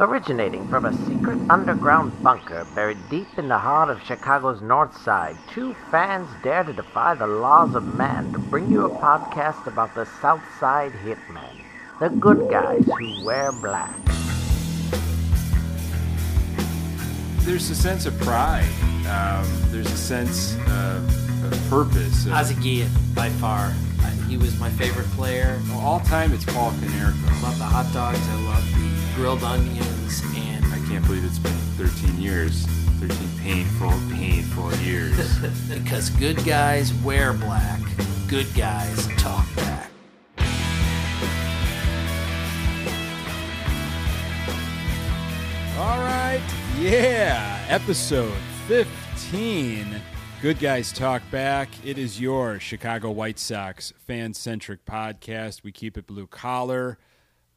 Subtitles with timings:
[0.00, 5.36] Originating from a secret underground bunker buried deep in the heart of Chicago's North Side,
[5.52, 9.92] two fans dare to defy the laws of man to bring you a podcast about
[9.96, 11.64] the South Side Hitmen,
[11.98, 13.92] the good guys who wear black.
[17.44, 18.68] There's a sense of pride.
[19.08, 22.24] Um, there's a sense of, of purpose.
[22.26, 23.72] of- Azagian, by far.
[24.28, 25.58] He was my favorite player.
[25.72, 27.28] all time, it's Paul Konerko.
[27.28, 28.20] I love the hot dogs.
[28.28, 30.22] I love the grilled onions.
[30.36, 32.66] And I can't believe it's been 13 years.
[33.00, 35.38] 13 painful, painful years.
[35.68, 37.80] because good guys wear black,
[38.28, 39.90] good guys talk back.
[45.76, 46.40] All right.
[46.78, 47.66] Yeah.
[47.68, 48.38] Episode
[48.68, 50.00] 15.
[50.40, 51.68] Good Guys Talk Back.
[51.84, 55.64] It is your Chicago White Sox fan centric podcast.
[55.64, 56.98] We keep it blue collar.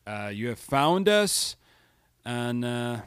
[0.05, 1.55] Uh, you have found us
[2.25, 3.01] on, uh,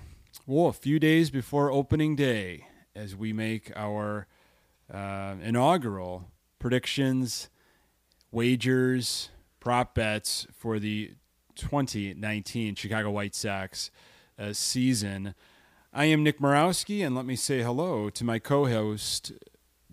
[0.47, 4.27] whoa, a few days before opening day as we make our
[4.93, 7.51] uh, inaugural predictions,
[8.31, 11.13] wagers, prop bets for the
[11.57, 13.91] 2019 Chicago White Sox
[14.39, 15.35] uh, season.
[15.93, 19.33] I am Nick Morowski, and let me say hello to my co host,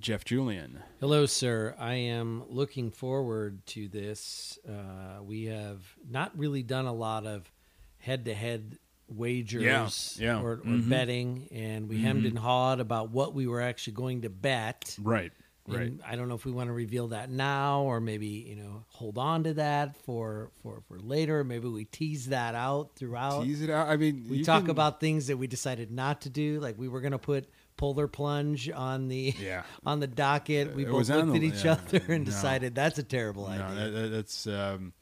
[0.02, 0.80] Jeff Julian.
[1.00, 1.76] Hello, sir.
[1.80, 4.58] I am looking forward to this.
[4.68, 7.52] Uh, we have not really done a lot of
[8.00, 8.78] head to head
[9.08, 10.42] wagers Yeah, yeah.
[10.42, 10.90] or, or Mhm.
[10.90, 14.98] betting, and we hemmed and hawed about what we were actually going to bet.
[15.02, 15.32] Right,
[15.68, 15.82] right.
[15.88, 18.86] And I don't know if we want to reveal that now or maybe, you know,
[18.88, 21.44] hold on to that for for, for later.
[21.44, 23.44] Maybe we tease that out throughout.
[23.44, 23.88] Tease it out.
[23.90, 26.60] I mean, we talk can- about things that we decided not to do.
[26.60, 27.50] Like we were going to put
[27.82, 29.64] polar plunge on the Yeah.
[29.86, 30.76] on the docket.
[30.76, 32.26] We It both looked at each yeah, other and no.
[32.32, 33.76] decided that's a terrible No, idea.
[33.76, 34.94] that, that- that's um,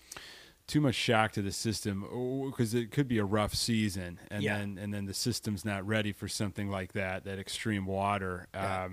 [0.65, 2.05] too much shock to the system
[2.49, 4.59] because it could be a rough season, and Yeah.
[4.59, 7.25] then and then the system's not ready for something like that.
[7.25, 8.47] That extreme water.
[8.53, 8.87] Yeah.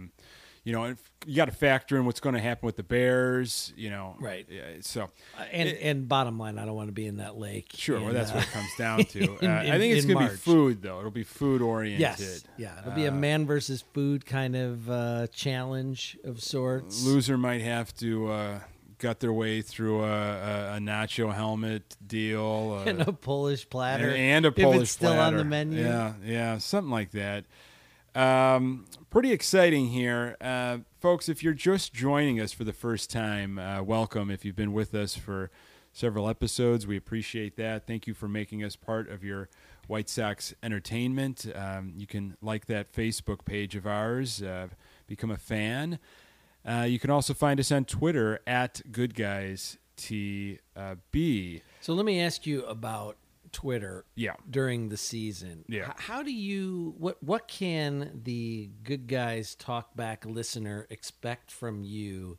[0.66, 3.72] You know, and you got to factor in what's going to happen with the Bears.
[3.76, 4.44] You know, Right.
[4.50, 5.04] Yeah, so
[5.38, 7.68] Uh, and and bottom line, I don't want to be in that lake.
[7.74, 9.38] Sure, well, that's uh, what it comes down to.
[9.44, 10.98] in- uh, I think it's going to be food, though.
[10.98, 12.00] It'll be food oriented.
[12.00, 17.04] Yes, yeah, it'll be a Uh, man versus food kind of uh, challenge of sorts.
[17.06, 18.58] Loser might have to uh,
[18.98, 22.82] gut their way through a, a, a nacho helmet deal.
[22.86, 25.80] Uh, and a Polish platter, and, and a if Polish it's still on the menu.
[25.80, 27.44] Yeah, yeah, something like that.
[28.16, 31.28] Um, pretty exciting here, uh, folks.
[31.28, 34.30] If you're just joining us for the first time, uh, welcome.
[34.30, 35.50] If you've been with us for
[35.92, 37.86] several episodes, we appreciate that.
[37.86, 39.50] Thank you for making us part of your
[39.86, 41.44] White Sox entertainment.
[41.54, 44.68] Um, you can like that Facebook page of ours, uh,
[45.06, 45.98] become a fan.
[46.66, 51.60] Uh, you can also find us on Twitter at Good Guys TB.
[51.82, 53.18] So let me ask you about
[53.56, 54.04] Twitter.
[54.14, 54.34] Yeah.
[54.50, 55.64] During the season.
[55.66, 55.88] Yeah.
[55.88, 61.82] H- How do you what what can the good guys talk back listener expect from
[61.82, 62.36] you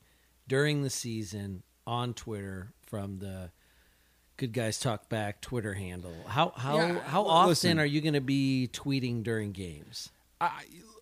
[0.47, 3.49] during the season on Twitter from the
[4.37, 6.13] Good Guys Talk Back Twitter handle.
[6.27, 7.79] How how Yeah, how often listen.
[7.79, 10.11] are you going to be tweeting during games?
[10.39, 10.61] I,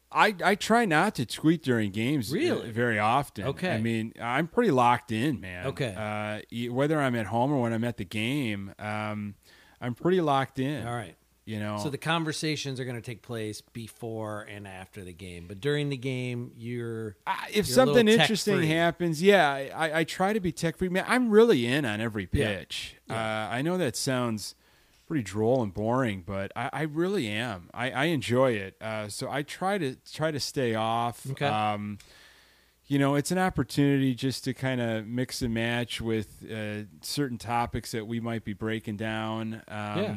[0.09, 2.71] I I try not to tweet during games uh, Really?
[2.71, 3.47] very often.
[3.47, 3.71] Okay.
[3.73, 5.65] I mean, I'm pretty locked in, man.
[5.67, 5.93] Okay.
[5.97, 9.35] Uh, whether I'm at home or when I'm at the game, um,
[9.85, 10.85] I'm pretty locked in.
[10.88, 11.16] All right.
[11.46, 11.78] You know.
[11.84, 15.90] So the conversations are going to take place before and after the game, but during
[15.90, 18.68] the game, you're I- if you're something interesting tech-free.
[18.69, 20.90] happens, yeah, I, I try to be tech free.
[20.90, 22.57] Man, I'm really in on every Yeah.
[22.57, 22.95] pitch.
[23.07, 24.56] Uh, I know that sounds
[25.07, 27.69] pretty droll and boring, but I, I really am.
[27.75, 28.75] I, I enjoy it.
[28.81, 31.29] Uh, so I try to try to stay off.
[31.29, 31.45] Okay.
[31.45, 32.00] Um,
[32.88, 37.38] you know, it's an opportunity just to kind of mix and match with uh, certain
[37.38, 39.56] topics that we might be breaking down.
[39.68, 40.16] Um, Yeah.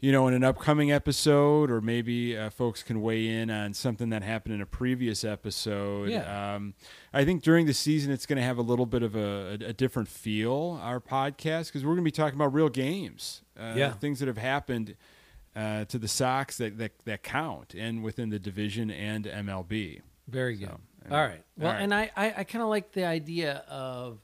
[0.00, 4.10] You know, in an upcoming episode, or maybe uh, folks can weigh in on something
[4.10, 6.10] that happened in a previous episode.
[6.10, 6.56] Yeah.
[6.56, 6.74] Um,
[7.14, 9.68] I think during the season, it's going to have a little bit of a, a,
[9.68, 13.72] a different feel, our podcast, because we're going to be talking about real games, uh,
[13.74, 13.92] Yeah.
[13.92, 14.94] things that have happened
[15.56, 20.02] uh, to the Sox that, that, that count, and within the division and MLB.
[20.28, 20.68] Very good.
[20.68, 20.80] So,
[21.10, 21.42] All right.
[21.58, 21.82] Well, All right.
[21.82, 24.18] and I, I, I kind of like the idea of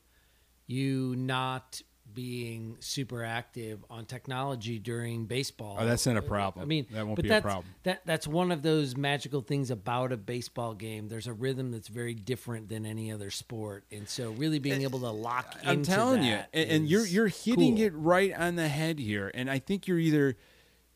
[0.67, 1.83] you not
[2.15, 5.77] being super active on technology during baseball.
[5.79, 6.63] Oh, that's not a problem.
[6.63, 7.67] I mean, That won't be a problem.
[7.85, 11.09] That that's one of those magical things about a baseball game.
[11.09, 14.85] There's a rhythm that's very different than any other sport, and so really being eh,
[14.85, 17.87] able to lock I'm telling you, and, and you're you're hitting cool.
[17.87, 19.31] it right on the head here.
[19.33, 20.37] And I think you're either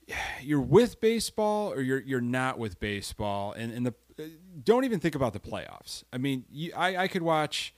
[0.42, 3.52] you're with baseball or you're you're not with baseball.
[3.52, 3.94] And and the
[4.62, 6.04] don't even think about the playoffs.
[6.12, 7.74] I mean, you, I I could watch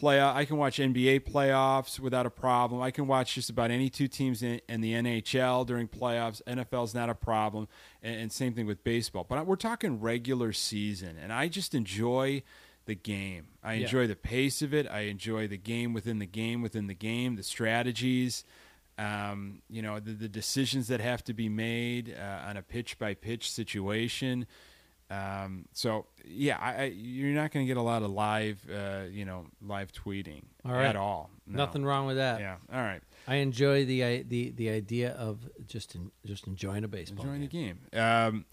[0.00, 0.34] playoff.
[0.34, 2.80] I can watch NBA playoffs without a problem.
[2.80, 6.40] I can watch just about any two teams in, in the NHL during playoffs.
[6.46, 7.68] NFL's not a problem,
[8.02, 9.24] and, and same thing with baseball.
[9.28, 12.42] But we're talking regular season, and I just enjoy
[12.86, 13.48] the game.
[13.62, 13.82] I Yeah.
[13.82, 14.86] enjoy the pace of it.
[14.88, 18.44] I enjoy the game within the game within the game, the strategies.
[18.96, 22.98] Um, you know the, the decisions that have to be made uh, on a pitch
[22.98, 24.46] by pitch situation.
[25.10, 29.04] Um, so yeah, I, I, you're not going to get a lot of live, uh,
[29.10, 30.84] you know, live tweeting All right.
[30.86, 31.30] at all.
[31.46, 31.64] No.
[31.64, 32.40] Nothing wrong with that.
[32.40, 32.56] Yeah.
[32.72, 33.00] All right.
[33.26, 37.46] I enjoy the i- the the idea of just in, just enjoying a baseball Enjoying
[37.48, 37.78] game.
[37.90, 38.02] the game.
[38.02, 38.44] Um,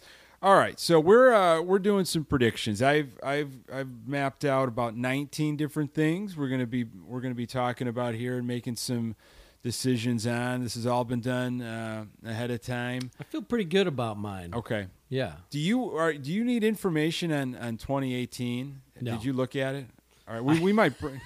[0.42, 2.82] all right, so we're uh, we're doing some predictions.
[2.82, 7.48] I've I've I've mapped out about 19 different things we're gonna be we're gonna be
[7.48, 9.16] talking about here and making some
[9.66, 10.62] decisions on.
[10.64, 13.10] This has all been done uh, ahead of time.
[13.20, 14.54] I feel pretty good about mine.
[14.54, 14.86] Okay.
[15.10, 15.34] Yeah.
[15.50, 18.82] Do you are do you need information on, on 2018?
[19.02, 19.12] No.
[19.12, 19.88] Did you look at it?
[20.28, 21.20] All right, we, we might bring.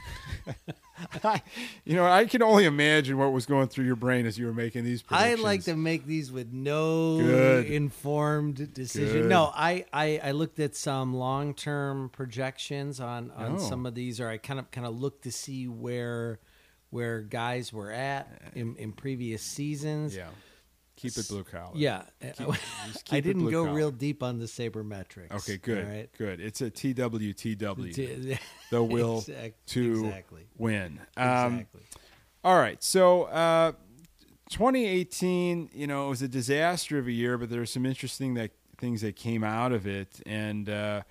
[1.24, 1.41] I,
[1.86, 4.53] you know, I can only imagine what was going through your brain as you were
[4.53, 5.44] making these I predictions.
[5.44, 7.65] like to make these with no Good.
[7.68, 9.21] informed decision.
[9.21, 9.30] Good.
[9.30, 13.57] No, I, I I looked at some long term projections on on Oh.
[13.59, 16.39] some of these, or I kind of kind of looked to see where
[16.89, 20.15] where guys were at in, in previous seasons.
[20.15, 20.27] Yeah.
[20.95, 21.71] Keep it blue collar.
[21.75, 22.03] Yeah.
[22.21, 22.33] keep
[23.12, 23.75] I didn't go collar.
[23.75, 25.31] real deep on the sabermetrics.
[25.31, 25.86] Okay, good.
[25.86, 26.09] All right.
[26.18, 26.41] Good.
[26.41, 27.94] It's a TWTW.
[27.94, 28.38] T-
[28.71, 30.47] the will Exact- to exactly.
[30.57, 31.00] win.
[31.15, 31.81] Um, exactly.
[32.44, 32.83] All right.
[32.83, 33.71] So, uh,
[34.50, 38.33] 2018, you know, it was a disaster of a year, but there are some interesting
[38.33, 41.01] that things that came out of it, and uh,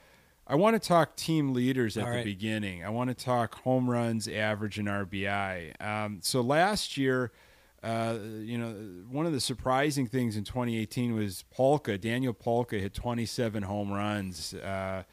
[0.51, 2.25] I want to talk team leaders at All the right.
[2.25, 2.83] beginning.
[2.85, 5.81] I want to talk home runs, average, and RBI.
[5.85, 7.33] Um, so last year.
[7.81, 8.73] Uh, you know,
[9.09, 11.97] one of the surprising things in 2018 was Palka.
[11.97, 15.05] Daniel Palka hit 27 home runs uh,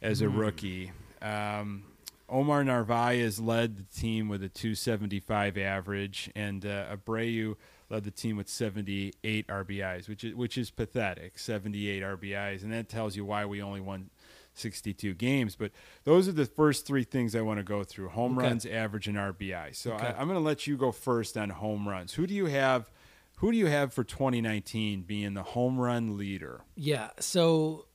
[0.00, 0.92] as a rookie.
[1.20, 1.82] Um,
[2.28, 7.56] Omar Narvaez led the team with a 275 average, and uh, Abreu
[7.90, 11.36] led the team with 78 RBIs, which is which is pathetic.
[11.38, 14.10] 78 RBIs, and that tells you why we only won
[14.54, 15.56] 62 games.
[15.56, 15.72] But
[16.04, 18.46] those are the first three things I want to go through: home Okay.
[18.48, 19.74] runs, average, and RBI.
[19.74, 20.06] So Okay.
[20.06, 22.14] I, I'm going to let you go first on home runs.
[22.14, 22.90] Who do you have?
[23.38, 26.60] Who do you have for 2019 being the home run leader?
[26.76, 27.10] Yeah.
[27.20, 27.86] So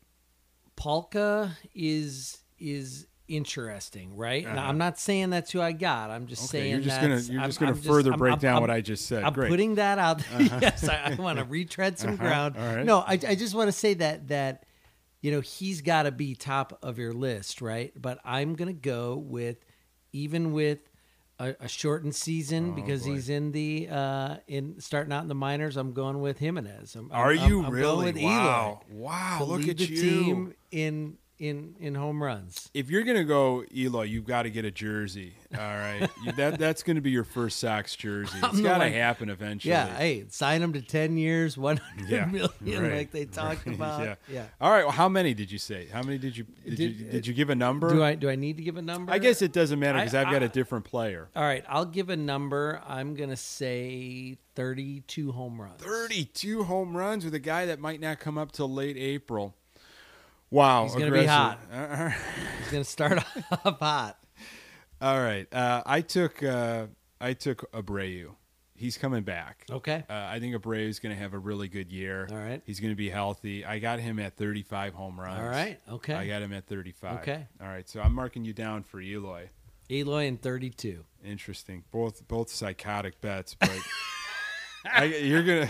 [0.76, 4.46] Palka is is interesting, right?
[4.46, 4.58] Uh-huh.
[4.60, 6.10] I'm not saying that's who I got.
[6.10, 8.32] I'm just Okay, saying you're just gonna you're I'm- just gonna I'm further I'm- break
[8.32, 9.24] I'm- down what I just said.
[9.24, 9.50] I'm Great.
[9.50, 10.20] putting that out.
[10.20, 12.24] there yes, I, I want to retread some Uh-huh.
[12.24, 12.56] ground.
[12.58, 12.84] Right.
[12.86, 14.66] No, I, I just want to say that that
[15.22, 17.92] you know he's got to be top of your list, right?
[18.00, 19.58] But I'm gonna go with
[20.14, 20.80] even with
[21.40, 23.14] a, a shortened season Oh, because boy.
[23.14, 25.78] he's in the uh in starting out in the minors.
[25.78, 26.96] I'm going with Jimenez.
[26.96, 28.12] I'm, Are I'm- you I'm really?
[28.12, 28.82] Going wow!
[28.92, 29.38] Wow!
[29.40, 30.02] to Look at the you.
[30.02, 32.70] team in in in home runs.
[32.74, 35.34] If you're gonna go Eloy, you've got to get a jersey.
[35.54, 38.38] All right, that that's gonna be your first Sox jersey.
[38.38, 39.72] It's I'm gotta one- happen eventually.
[39.72, 43.66] Yeah, hey, sign him to ten years, one hundred Yeah, million, right, like they talked
[43.66, 44.02] right, about.
[44.04, 44.16] yeah.
[44.30, 44.46] yeah.
[44.60, 44.84] All right.
[44.84, 45.88] Well, how many did you say?
[45.88, 47.90] How many did you did, Did- you did you give a uh, number?
[47.94, 49.12] Do I do I need to give a number?
[49.12, 51.30] I guess it doesn't matter because I- I've got a different player.
[51.36, 52.82] All right, I'll give a number.
[52.86, 55.82] I'm gonna say thirty-two home runs.
[55.82, 59.56] 32 home runs with a guy that might not come up till late April.
[60.52, 61.60] Wow, He's gonna be hot.
[61.72, 62.18] Uh, right.
[62.60, 63.18] He's gonna start
[63.52, 64.18] off hot.
[65.02, 65.48] All right.
[65.54, 66.88] Uh, I took uh,
[67.22, 68.32] I took Abreu.
[68.76, 69.66] He's coming back.
[69.70, 70.06] Okay.
[70.10, 72.30] Uh, I think Abreu is going to have a really good year.
[72.32, 72.62] All right.
[72.66, 73.66] He's going to be healthy.
[73.66, 75.38] I got him at 35 home runs.
[75.38, 75.82] All right.
[75.92, 76.14] Okay.
[76.14, 77.20] I got him at 35.
[77.20, 77.46] Okay.
[77.62, 77.90] All right.
[77.90, 79.50] So I'm marking you down for Eloy.
[79.92, 81.04] Eloy and thirty-two.
[81.26, 81.84] Interesting.
[81.92, 83.78] Both both psychotic bets, but
[84.86, 85.70] I, you're gonna.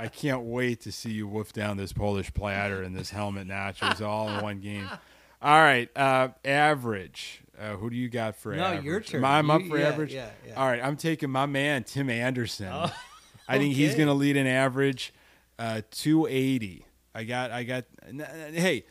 [0.00, 4.00] I can't wait to see you wolf down this Polish platter and this helmet nachos
[4.06, 4.88] all in one game.
[5.42, 7.42] All right, uh, average.
[7.58, 8.84] Uh, who do you got for No, average?
[8.84, 9.24] your turn.
[9.24, 10.14] I'm up for yeah, average?
[10.14, 10.54] yeah, yeah.
[10.54, 12.68] All right, I'm taking my man Tim Anderson.
[12.72, 12.90] Oh,
[13.48, 15.12] I think he's going to lead an average
[15.58, 16.86] uh, 280.
[17.14, 17.50] I got.
[17.50, 17.84] I got.
[18.52, 18.84] Hey,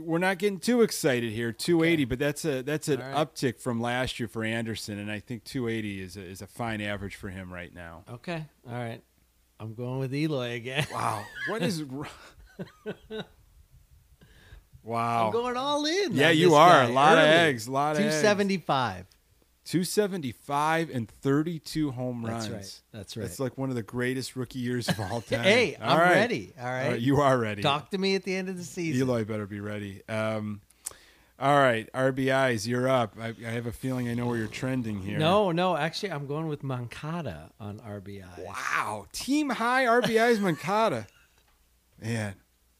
[0.00, 1.52] we're not getting too excited here.
[1.52, 3.14] 280, but that's a that's an right.
[3.14, 6.80] uptick from last year for Anderson, and I think 280 is a, is a fine
[6.80, 8.04] average for him right now.
[8.10, 8.44] Okay.
[8.66, 9.02] All right.
[9.62, 10.84] I'm going with Eloy again.
[10.92, 11.84] Wow, what is?
[14.82, 15.26] wow.
[15.26, 16.14] I'm going all in.
[16.14, 17.68] yeah, you are guy a lot of eggs.
[17.68, 18.20] A lot of Two eggs.
[18.20, 19.06] seventy-five.
[19.64, 22.48] 275 and 32 home runs.
[22.48, 22.80] That's right.
[22.92, 23.22] That's right.
[23.22, 25.44] That's like one of the greatest rookie years of all time.
[25.44, 26.14] Hey, All I'm right.
[26.16, 26.52] ready.
[26.60, 27.00] All right.
[27.00, 27.62] you are ready.
[27.62, 29.06] Talk to me at the end of the season.
[29.08, 30.02] Eloy better be ready.
[30.08, 30.62] Um,
[31.38, 33.14] all right, RBIs, you're up.
[33.20, 35.18] I, I have a feeling I know where you're trending here.
[35.18, 35.76] No, no.
[35.76, 38.38] Actually, I'm going with Moncada on RBI.
[38.46, 39.06] Wow.
[39.12, 41.06] Team high RBIs, Moncada.
[42.00, 42.34] Man,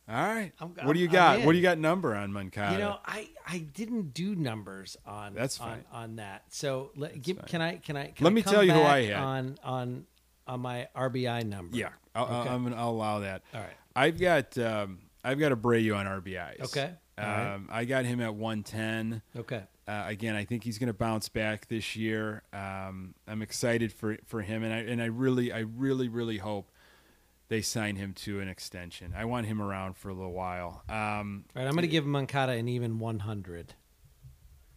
[0.08, 0.52] All right.
[0.60, 1.42] I'm- what do you got?
[1.42, 2.72] What do you got number on Moncada?
[2.74, 5.84] You know, I, I didn't do numbers on That's on, fine.
[5.92, 6.44] on that.
[6.50, 9.02] So let, give, can I can I can Let I me tell you who I
[9.06, 9.14] had.
[9.16, 10.06] on on
[10.46, 11.76] on my RBI number.
[11.76, 12.50] yeah, I'll, I'll- Okay.
[12.50, 13.42] I'm gonna, I'll allow that.
[13.54, 13.70] All right.
[13.94, 16.62] I've got um, I've got Abreu on RBIs.
[16.64, 16.90] Okay.
[17.22, 17.54] All right.
[17.54, 19.22] Um, I got him at 110.
[19.36, 19.62] Okay.
[19.86, 22.42] Uh, again, I think he's going to bounce back this year.
[22.52, 26.70] Um, I'm excited for for him, and I and I really, I really, really hope
[27.48, 29.12] they sign him to an extension.
[29.16, 30.82] I want him around for a little while.
[30.88, 31.68] Um, All right.
[31.68, 33.74] I'm going to give Moncada an even 100.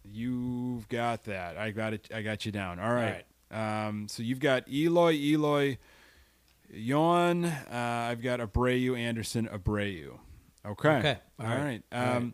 [0.04, 1.58] You've got that.
[1.58, 2.10] I got it.
[2.14, 2.80] I got you down.
[2.80, 3.24] All right.
[3.52, 5.78] Um, so you've got Eloy, Eloy,
[6.74, 7.46] Yon.
[7.46, 10.20] Uh, I've got Abreu, Anderson, Abreu.
[10.66, 10.90] Okay.
[10.98, 11.18] Okay.
[11.40, 11.64] All All right.
[11.64, 11.84] right.
[11.92, 12.34] Um, All right.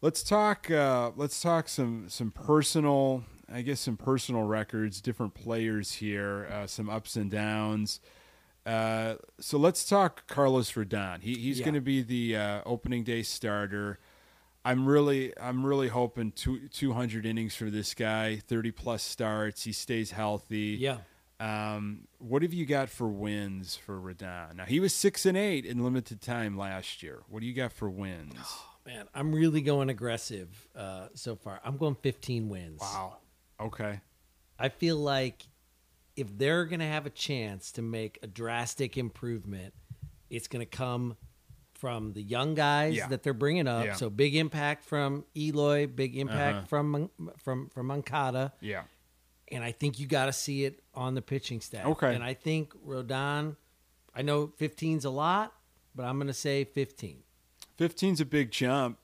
[0.00, 0.70] Let's talk.
[0.70, 3.24] Uh, let's talk some some personal.
[3.50, 7.98] I guess some personal records, different players here, uh, some ups and downs.
[8.66, 11.22] Uh, so let's talk Carlos Rodon.
[11.22, 11.64] He, he's Yeah.
[11.64, 13.98] going to be the uh, opening day starter.
[14.66, 19.62] I'm really, I'm really hoping two, 200 innings for this guy, 30 plus starts.
[19.64, 20.76] He stays healthy.
[20.78, 20.98] Yeah.
[21.40, 24.56] Um, what have you got for wins for Rodon?
[24.56, 27.22] Now he was six and eight in limited time last year.
[27.28, 28.34] What do you got for wins?
[28.38, 31.60] Oh, Man, I'm really going aggressive uh, so far.
[31.64, 32.80] I'm going 15 wins.
[32.80, 33.18] Wow.
[33.60, 34.00] Okay.
[34.58, 35.46] I feel like
[36.16, 39.74] if they're going to have a chance to make a drastic improvement,
[40.30, 41.16] it's going to come
[41.74, 43.06] from the young guys Yeah.
[43.08, 43.84] that they're bringing up.
[43.84, 43.92] Yeah.
[43.94, 46.66] So big impact from Eloy, big impact Uh-huh.
[46.66, 48.82] from from from Moncada, Yeah.
[49.50, 51.86] And I think you got to see it on the pitching staff.
[51.86, 52.14] Okay.
[52.14, 53.56] and I think Rodon.
[54.14, 55.52] I know 15's a lot,
[55.94, 57.18] but I'm going to say 15.
[57.78, 58.98] 15's a big jump.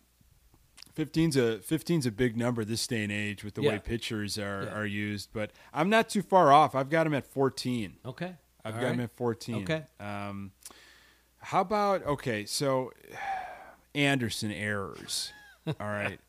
[0.97, 4.65] 15's a 15's a big number this day and age with the way pitchers are,
[4.65, 4.75] Yeah.
[4.79, 5.31] are used.
[5.33, 6.75] But I'm not too far off.
[6.75, 7.97] I've got him at 14.
[8.07, 8.35] Okay,
[8.65, 9.63] I've All got him at 14.
[9.63, 9.83] Okay.
[9.99, 10.53] Um,
[11.39, 12.45] how about okay?
[12.45, 12.93] So
[13.95, 15.33] Anderson errors.
[15.67, 16.21] All right.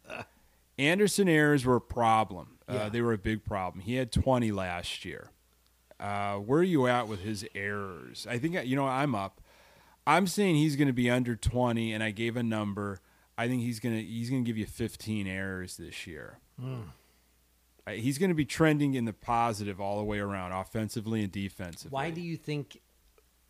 [0.78, 2.55] Anderson errors were a problem.
[2.68, 2.90] Uh, Yeah.
[2.90, 3.82] they were a big problem.
[3.84, 5.30] He had 20 last year.
[6.00, 8.28] Uh, where are you at with his errors?
[8.30, 9.40] I think you know I'm up.
[10.08, 13.00] I'm saying he's going to be under 20, and I gave a number.
[13.38, 16.40] I think he's going to he's going to give you 15 errors this year.
[17.88, 21.32] Uh, He's going to be trending in the positive all the way around, offensively and
[21.32, 21.94] defensively.
[21.94, 22.82] Why do you think?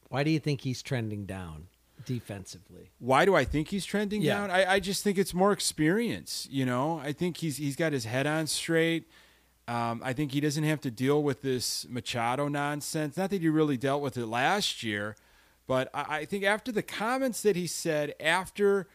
[0.10, 1.68] Why do you think he's trending down
[2.06, 2.92] defensively?
[3.00, 4.36] Why do I think he's trending Yeah.
[4.42, 4.52] down?
[4.52, 6.48] I, I just think it's more experience.
[6.52, 9.08] You know, I think he's he's got his head on straight.
[9.68, 13.18] Um, I think he doesn't have to deal with this Machado nonsense.
[13.18, 15.16] Not that he really dealt with it last year,
[15.66, 18.88] but I, I think after the comments that he said after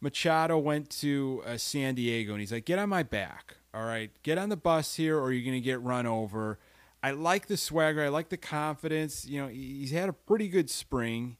[0.00, 4.10] Machado went to uh, San Diego, and he's like, "Get on my back, all right,
[4.22, 6.58] get on the bus here, or you're going to get run over."
[7.02, 8.02] I like the swagger.
[8.02, 9.24] I like the confidence.
[9.24, 11.36] You know, he's had a pretty good spring.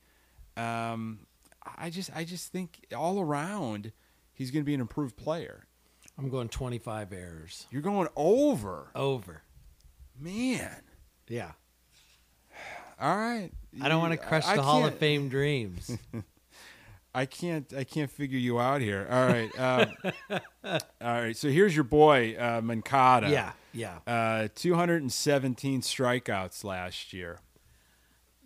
[0.59, 1.21] Um,
[1.77, 3.93] I just, I just think all around,
[4.33, 5.67] he's going to be an improved player.
[6.19, 9.43] I'm going 25 errors You're going over, over.
[10.19, 10.83] man.
[11.29, 11.53] Yeah.
[13.01, 13.51] All right.
[13.81, 15.97] I don't want to crush I the Hall of Fame dreams.
[17.15, 17.73] I can't.
[17.73, 19.07] I can't figure you out here.
[19.11, 19.59] All right.
[19.59, 19.93] Um,
[20.65, 21.37] all right.
[21.37, 23.31] So here's your boy uh, Moncada.
[23.31, 23.99] yeah, yeah.
[24.07, 27.39] Uh, 217 strikeouts last year.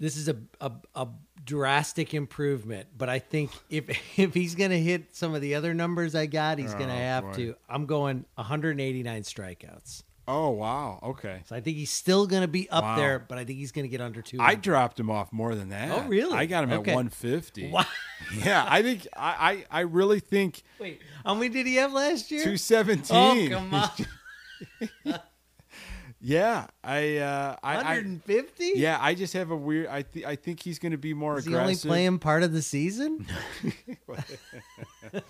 [0.02, 1.06] This is a, a a
[1.44, 3.84] drastic improvement, but I think if
[4.18, 6.94] if he's going to hit some of the other numbers I got, he's going to
[6.94, 7.32] Oh, have boy.
[7.34, 7.54] to.
[7.68, 10.02] I'm going 189 strikeouts.
[10.26, 10.98] Oh wow.
[11.04, 11.42] Okay.
[11.46, 12.96] So I think he's still going to be up Wow.
[12.96, 14.38] there, but I think he's going to get under two.
[14.40, 15.90] I dropped him off more than that.
[15.90, 16.34] Oh, really?
[16.36, 16.90] I got him Okay.
[16.90, 17.70] at 150.
[17.70, 17.84] Wow.
[18.44, 22.30] Yeah, I think I, I, I really think Wait, how many did he have last
[22.30, 22.40] year?
[22.44, 23.52] 217.
[23.52, 23.74] Oh, come
[25.14, 25.20] on.
[26.24, 28.72] Yeah, I, uh, I, I 150?
[28.76, 29.88] yeah, I just have a weird.
[29.88, 31.50] I, th- I think he's going to be more aggressive.
[31.52, 33.26] He only playing part of the season?
[35.14, 35.20] uh,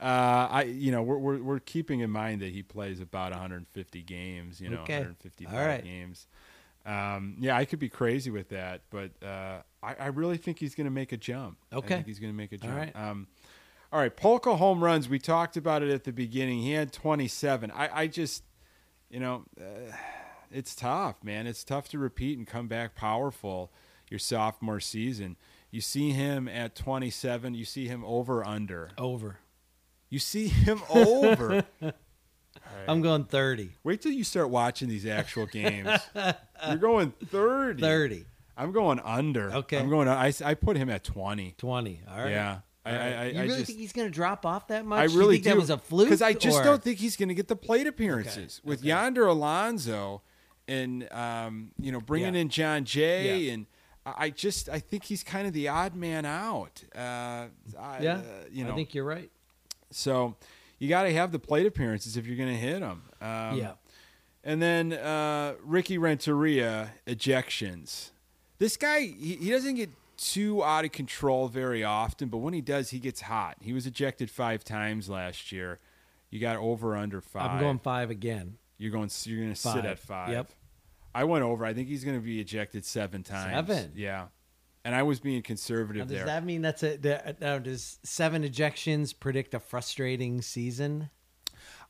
[0.00, 4.60] I, you know, we're, we're we're keeping in mind that he plays about 150 games.
[4.60, 4.94] You know, Okay.
[5.00, 5.82] 155 All right.
[5.82, 6.26] games.
[6.86, 10.74] Um, yeah, I could be crazy with that, but uh, I, I really think he's
[10.74, 11.58] going to make a jump.
[11.72, 11.88] I Okay.
[11.96, 12.74] think he's going to make a jump.
[12.74, 12.96] right.
[12.96, 13.26] Um,
[13.92, 15.08] all right, Palka home runs.
[15.08, 16.60] We talked about it at the beginning.
[16.60, 17.70] He had 27.
[17.72, 18.42] I, I just,
[19.10, 19.92] you know, uh,
[20.50, 21.46] it's tough, man.
[21.46, 23.72] It's tough to repeat and come back powerful
[24.10, 25.36] your sophomore season.
[25.70, 27.54] You see him at 27.
[27.54, 28.90] You see him over under.
[28.96, 29.38] Over.
[30.08, 31.64] You see him over.
[32.88, 33.70] I'm going 30.
[33.84, 35.88] Wait till you start watching these actual games.
[36.66, 37.82] You're going 30.
[37.82, 38.24] 30.
[38.56, 39.52] I'm going under.
[39.52, 39.78] Okay.
[39.78, 40.08] I'm going.
[40.08, 41.54] I, I put him at 20.
[41.56, 42.00] 20.
[42.08, 42.30] All right.
[42.30, 42.58] Yeah.
[42.84, 43.00] I, right.
[43.00, 43.66] I, I, you really just.
[43.66, 44.98] think he's going to drop off that much?
[44.98, 45.50] I really think do.
[45.50, 46.08] that was a fluke?
[46.08, 48.88] because I just or- don't think he's going to get the plate appearances with okay.
[48.88, 50.22] Yonder Alonso
[50.68, 52.40] and um, you know bringing Yeah.
[52.42, 53.52] in Jon Jay Yeah.
[53.54, 53.66] and
[54.06, 56.82] I I just I think he's kind of the odd man out.
[56.94, 57.46] Uh,
[57.78, 58.22] I, Yeah, uh,
[58.52, 58.72] you know.
[58.72, 59.30] I think you're right.
[59.90, 60.36] so
[60.78, 63.02] you got to have the plate appearances if you're going to hit him.
[63.20, 63.72] Um, yeah,
[64.44, 68.10] And then uh, Ricky Renteria ejections.
[68.58, 72.60] This guy he, he doesn't get too out of control very often, but when he
[72.60, 73.56] does, he gets hot.
[73.60, 75.78] He was ejected five times last year.
[76.30, 78.58] You got over under 5 I'm going five again.
[78.78, 79.10] You're going.
[79.24, 80.30] You're going to sit at five.
[80.30, 80.50] Yep.
[81.14, 81.64] I went over.
[81.64, 83.52] I think he's going to be ejected seven times.
[83.68, 83.92] Seven?
[83.96, 84.26] Yeah.
[84.84, 86.26] And I was being Now, conservative does there.
[86.26, 91.10] that mean that's a that- now, does seven ejections predict a frustrating season?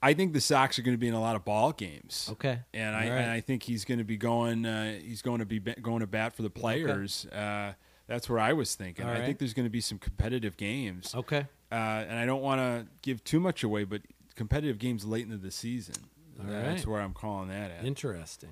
[0.00, 2.28] I think the Sox are going to be in a lot of ball games.
[2.32, 3.10] Okay, and I right.
[3.20, 4.64] and I think he's going to be going.
[4.64, 7.26] Uh, he's going to be going to bat for the players.
[7.26, 7.72] Uh,
[8.06, 9.04] that's where I was thinking.
[9.04, 9.26] All I right.
[9.26, 12.86] think there's going to be some competitive games, okay, uh, and I don't want to
[13.02, 14.02] give too much away, but
[14.36, 15.96] competitive games late into the season.
[16.40, 16.86] All That's right.
[16.86, 17.84] where I'm calling that at.
[17.84, 18.50] interesting.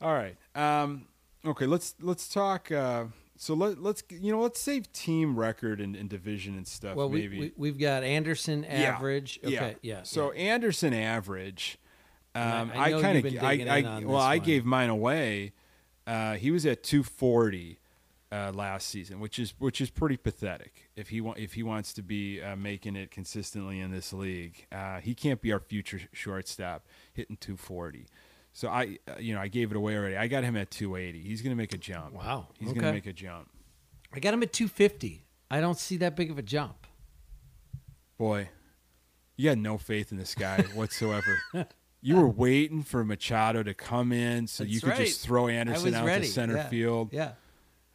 [0.00, 0.36] All right.
[0.54, 1.06] Um,
[1.46, 1.66] okay.
[1.66, 2.70] Let's let's talk.
[2.70, 3.04] Uh,
[3.36, 6.96] so let let's you know let's save team record and, and division and stuff.
[6.96, 7.38] Well, we, maybe.
[7.40, 8.94] we we've got Anderson Yeah.
[8.94, 9.40] average.
[9.44, 10.02] Okay, yeah.
[10.02, 10.52] So yeah.
[10.52, 11.78] Anderson average.
[12.34, 15.52] Um, I- I I, kind of, I, I, well, I gave mine away.
[16.06, 17.78] Uh, he was at 240
[18.34, 20.90] uh, last season, which is which is pretty pathetic.
[20.96, 24.66] If he wa- if he wants to be uh, making it consistently in this league,
[24.72, 28.06] uh, he can't be our future shortstop hitting 240.
[28.52, 30.16] So I, uh, you know, I gave it away already.
[30.16, 31.20] I got him at 280.
[31.20, 32.14] He's going to make a jump.
[32.14, 32.80] Wow, he's okay.
[32.80, 33.50] going to make a jump.
[34.12, 35.24] I got him at 250.
[35.50, 36.86] I don't see that big of a jump.
[38.18, 38.48] Boy,
[39.36, 41.38] you had no faith in this guy whatsoever.
[42.06, 45.06] You were waiting for Machado to come in so you could right.
[45.06, 46.26] just throw Anderson out ready.
[46.26, 46.68] to center yeah.
[46.68, 47.14] field.
[47.14, 47.30] Yeah,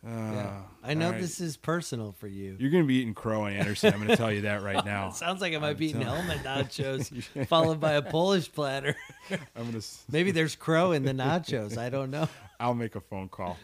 [0.06, 0.62] Uh, yeah.
[0.82, 1.20] I know right.
[1.20, 2.56] this is personal for you.
[2.58, 3.94] You're going to be eating crow and Anderson.
[3.94, 5.10] I'm going to tell you that right now.
[5.10, 8.96] It sounds like I might I'm be eating helmet nachos followed by a Polish platter.
[9.30, 9.88] I'm going to.
[10.10, 11.78] Maybe there's crow in the nachos.
[11.78, 12.30] I don't know.
[12.60, 13.58] I'll make a phone call.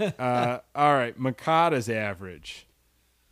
[0.00, 2.66] uh, all right, Moncada's average.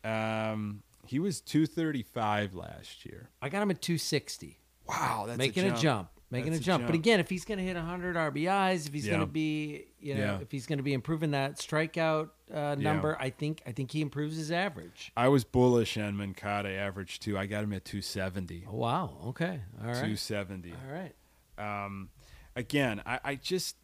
[0.04, 3.30] Um, he was 235 last year.
[3.40, 4.58] I got him at 260.
[4.88, 6.10] Wow, that's making a jump.
[6.30, 6.86] Making a a jump.
[6.86, 10.14] But again, if he's going to hit 100 RBIs, if he's going to be, you
[10.14, 10.38] know, Yeah.
[10.40, 14.00] if he's going to be improving that strikeout uh, number, I think I think he
[14.00, 15.12] improves his average.
[15.16, 17.38] I was bullish on Moncada average too.
[17.38, 18.64] I got him at 270.
[18.68, 19.16] Oh, wow.
[19.28, 19.60] Okay.
[19.80, 19.94] All right.
[19.94, 20.72] 270.
[20.72, 21.14] All right.
[21.58, 22.08] Um,
[22.56, 23.76] again, I, I just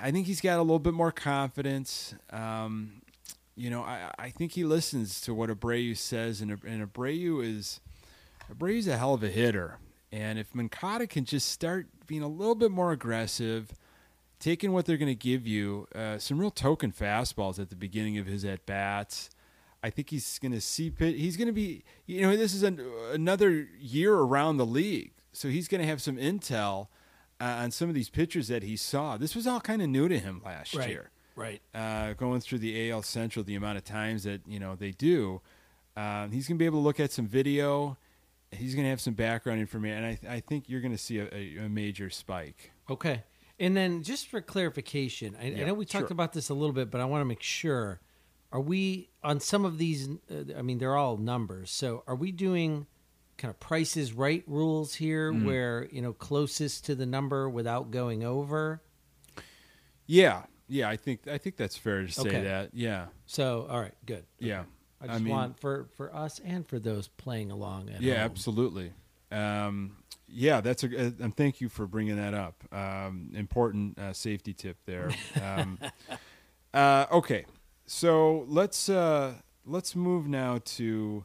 [0.00, 2.14] I think he's got a little bit more confidence.
[2.30, 3.02] Um,
[3.56, 7.80] you know, I, I think he listens to what Abreu says, and, and Abreu is
[8.52, 9.78] Abreu's a hell of a hitter.
[10.12, 13.72] And if Moncada can just start being a little bit more aggressive,
[14.38, 18.16] taking what they're going to give you, uh, some real token fastballs at the beginning
[18.18, 19.30] of his at bats.
[19.82, 21.16] I think he's going to see pit.
[21.16, 22.80] He's going to be, you know, this is an,
[23.12, 26.88] another year around the league, so he's going to have some intel
[27.40, 29.16] uh, on some of these pitchers that he saw.
[29.16, 30.88] This was all kind of new to him last Right.
[30.88, 31.60] year, Right.
[31.74, 35.40] uh, going through the AL Central, the amount of times that you know they do.
[35.96, 37.96] Um, he's going to be able to look at some video.
[38.58, 41.18] He's going to have some background information, and I, I think you're going to see
[41.18, 42.72] a, a, a major spike.
[42.90, 43.22] Okay.
[43.58, 46.12] And then just for clarification, I, I know we talked sure.
[46.12, 48.00] about this a little bit, but I want to make sure.
[48.52, 50.08] Are we on some of these?
[50.30, 51.70] Uh, I mean, they're all numbers.
[51.70, 52.86] So are we doing
[53.38, 55.44] kind of prices right rules here, Mm.
[55.44, 58.82] where you know closest to the number without going over?
[60.06, 62.42] Yeah, yeah, I think I think that's fair to say Okay.
[62.44, 62.70] that.
[62.72, 64.24] Yeah, So all right, good.
[64.38, 64.64] yeah.
[65.00, 68.24] I just want for for us and for those playing along at Yeah, home.
[68.30, 68.92] absolutely.
[69.30, 69.96] Um,
[70.28, 70.86] yeah, that's a.
[71.08, 72.62] uh, And thank you for bringing that up.
[72.72, 75.10] Um, important uh, safety tip there.
[75.42, 75.78] Um,
[76.74, 77.44] uh, okay,
[77.86, 81.24] so let's uh, let's move now to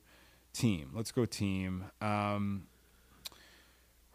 [0.54, 0.92] team.
[0.94, 1.86] Let's go team.
[2.02, 2.68] Um,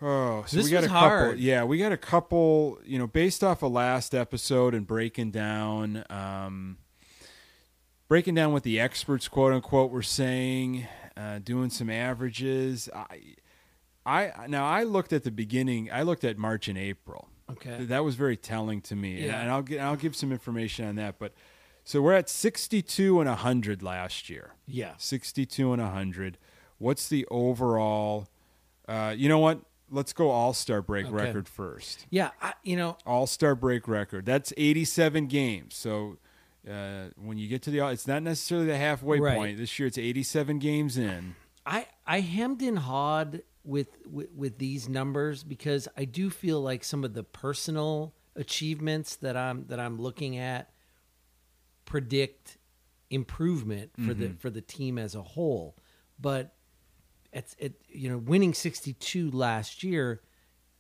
[0.03, 0.99] oh, so This we got a couple.
[1.09, 1.39] hard.
[1.39, 2.79] Yeah, we got a couple.
[2.85, 6.05] You know, based off of last episode and breaking down.
[6.11, 6.79] Um,
[8.09, 13.21] breaking down what the experts quote unquote were saying uh, doing some averages i
[14.05, 17.85] i now i looked at the beginning i looked at march and april Okay.
[17.85, 19.41] that was very telling to me and- Yeah.
[19.41, 21.33] and i'll get i'll give some information on that but
[21.85, 24.95] so we're at 62 and 100 last year Yeah.
[24.99, 26.39] 62 and 100
[26.79, 28.27] what's the overall
[28.89, 31.15] uh, you know what let's go all-star break Okay.
[31.15, 32.31] record first Yeah.
[32.43, 34.27] I, you know, all Star break record.
[34.27, 35.77] That's 87 games.
[35.77, 36.19] So
[36.71, 39.37] uh, when you get to the, it's not necessarily the halfway Right.
[39.37, 39.59] point.
[39.59, 41.35] This year it's 87 games in.
[41.65, 46.85] I I hemmed and hawed with, with with these numbers because I do feel like
[46.85, 50.71] some of the personal achievements that I'm that I'm looking at
[51.85, 52.59] predict
[53.11, 55.77] improvement for the for the team as a whole.
[56.21, 56.55] But
[57.33, 60.21] it's it you know winning 62 last year,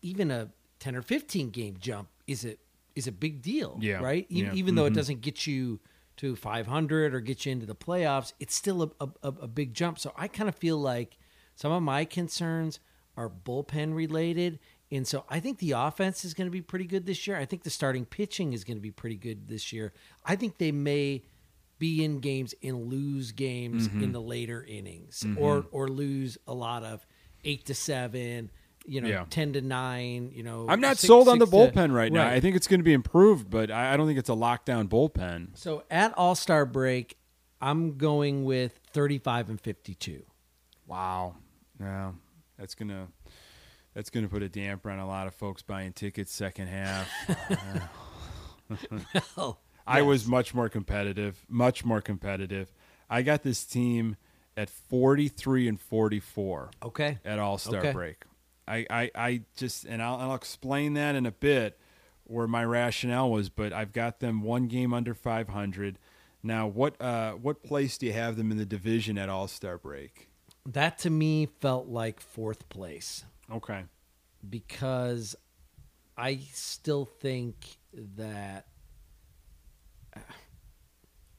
[0.02, 2.56] even a 10 or 15 game jump is a
[2.96, 4.26] is a big deal, Yeah, right?
[4.30, 4.96] E- yeah, Even though it mhm.
[4.96, 5.78] doesn't get you
[6.16, 9.98] to 500 or get you into the playoffs, it's still a, a, a big jump.
[9.98, 11.18] So I kind of feel like
[11.54, 12.80] some of my concerns
[13.16, 14.58] are bullpen related.
[14.90, 17.36] And so I think the offense is going to be pretty good this year.
[17.36, 19.92] I think the starting pitching is going to be pretty good this year.
[20.24, 21.22] I think they may
[21.78, 24.02] be in games and lose games Mm-hmm.
[24.04, 27.04] in the later innings or or lose a lot of
[27.44, 28.50] 8 to 7,
[28.86, 29.24] you know, Yeah.
[29.30, 30.66] 10 to 9, you know.
[30.68, 32.26] I'm not six- sold on the six to- bullpen right now.
[32.26, 34.88] I think it's going to be improved, but I, I don't think it's a lockdown
[34.88, 35.48] bullpen.
[35.58, 37.16] So at All Star break,
[37.60, 40.22] I'm going with 35 and 52.
[40.86, 41.36] Wow.
[41.80, 42.12] Yeah,
[42.58, 43.08] that's gonna
[43.94, 47.08] that's gonna put a damper on a lot of folks buying tickets second half.
[49.36, 52.72] Oh, I was much more competitive, much more competitive.
[53.08, 54.16] I got this team
[54.56, 57.18] at 43 and 44 okay.
[57.24, 57.92] at All Star Okay.
[57.92, 58.24] break.
[58.68, 61.78] I, I, I just, and I'll, I'll explain that in a bit
[62.24, 65.98] where my rationale was, but I've got them one game under 500.
[66.42, 69.78] Now, what, uh, what place do you have them in the division at All Star
[69.78, 70.28] break?
[70.64, 73.84] That to me felt like fourth place Okay.
[74.48, 75.36] because
[76.18, 77.76] I still think
[78.16, 78.66] that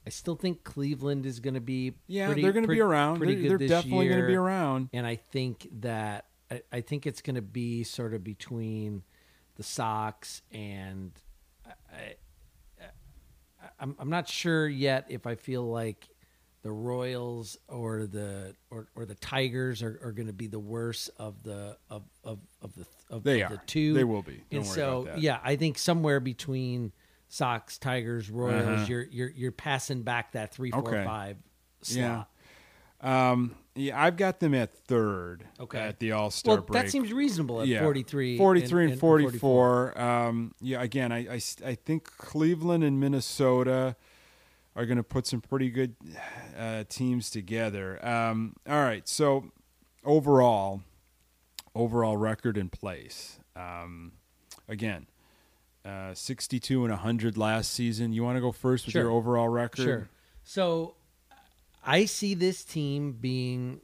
[0.06, 3.18] I still think Cleveland is going to be Yeah, pretty- they're going to be around.
[3.18, 4.90] Pretty They're, good they're definitely going to be around.
[4.94, 9.04] and I think that I, I think it's going to be sort of between
[9.56, 11.12] the Sox and
[11.66, 12.16] I,
[12.82, 12.86] I,
[13.80, 16.08] I'm I'm not sure yet if I feel like
[16.64, 21.10] the Royals or the or, or the Tigers are, are going to be the worst
[21.18, 23.62] of the of of, of the of They the are.
[23.66, 23.94] two.
[23.94, 24.44] They will be.
[24.50, 25.22] Don't and worry so about that.
[25.22, 26.92] yeah, I think somewhere between
[27.30, 28.86] Sox, Tigers, Royals, Uh-huh.
[28.88, 31.04] you're you're you're passing back that three, four, Okay.
[31.04, 31.38] five
[31.88, 32.24] Yeah.
[33.02, 33.32] slot.
[33.32, 35.80] Um, yeah, I've got them at third Okay.
[35.80, 36.84] at the All Star Well, break.
[36.84, 37.82] that seems reasonable at yeah.
[37.82, 38.38] 43.
[38.38, 40.00] 43 and, and 44.
[40.02, 43.96] Um, yeah, again, I, I, I think Cleveland and Minnesota
[44.76, 45.96] are going to put some pretty good
[46.58, 48.04] uh, teams together.
[48.06, 49.52] Um, all right, so
[50.04, 50.82] overall,
[51.76, 53.40] overall record in place.
[53.56, 54.14] Um,
[54.68, 55.08] again,
[55.86, 58.14] uh, 62 and 100 last season.
[58.14, 59.04] You want to go first with Sure.
[59.04, 59.84] your overall record?
[59.84, 60.10] Sure.
[60.44, 60.96] So
[61.88, 63.80] I see this team being.